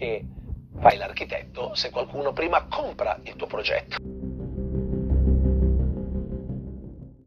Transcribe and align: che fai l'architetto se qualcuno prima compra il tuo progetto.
che 0.00 0.24
fai 0.80 0.96
l'architetto 0.96 1.74
se 1.74 1.90
qualcuno 1.90 2.32
prima 2.32 2.64
compra 2.64 3.20
il 3.24 3.36
tuo 3.36 3.46
progetto. 3.46 3.98